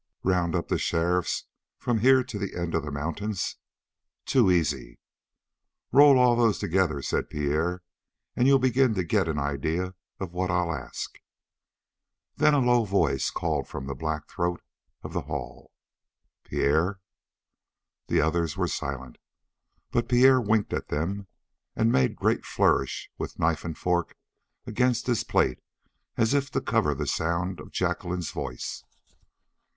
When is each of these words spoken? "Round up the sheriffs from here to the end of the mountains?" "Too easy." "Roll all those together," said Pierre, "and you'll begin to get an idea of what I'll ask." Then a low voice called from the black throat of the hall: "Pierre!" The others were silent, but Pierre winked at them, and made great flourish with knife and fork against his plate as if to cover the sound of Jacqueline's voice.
"Round 0.23 0.55
up 0.55 0.67
the 0.67 0.79
sheriffs 0.79 1.43
from 1.77 1.99
here 1.99 2.23
to 2.23 2.39
the 2.39 2.55
end 2.55 2.73
of 2.73 2.81
the 2.81 2.89
mountains?" 2.89 3.57
"Too 4.25 4.49
easy." 4.49 4.97
"Roll 5.91 6.17
all 6.17 6.35
those 6.35 6.57
together," 6.57 7.03
said 7.03 7.29
Pierre, 7.29 7.83
"and 8.35 8.47
you'll 8.47 8.57
begin 8.57 8.95
to 8.95 9.03
get 9.03 9.27
an 9.27 9.37
idea 9.37 9.93
of 10.19 10.33
what 10.33 10.49
I'll 10.49 10.73
ask." 10.73 11.19
Then 12.35 12.55
a 12.55 12.65
low 12.65 12.83
voice 12.83 13.29
called 13.29 13.67
from 13.67 13.85
the 13.85 13.93
black 13.93 14.27
throat 14.27 14.63
of 15.03 15.13
the 15.13 15.21
hall: 15.21 15.71
"Pierre!" 16.45 16.99
The 18.07 18.21
others 18.21 18.57
were 18.57 18.67
silent, 18.67 19.19
but 19.91 20.09
Pierre 20.09 20.41
winked 20.41 20.73
at 20.73 20.87
them, 20.87 21.27
and 21.75 21.91
made 21.91 22.15
great 22.15 22.43
flourish 22.43 23.11
with 23.19 23.37
knife 23.37 23.63
and 23.63 23.77
fork 23.77 24.15
against 24.65 25.05
his 25.05 25.23
plate 25.23 25.59
as 26.17 26.33
if 26.33 26.49
to 26.53 26.59
cover 26.59 26.95
the 26.95 27.05
sound 27.05 27.59
of 27.59 27.69
Jacqueline's 27.71 28.31
voice. 28.31 28.83